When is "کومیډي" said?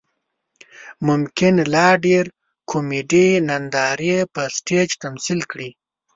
2.71-3.27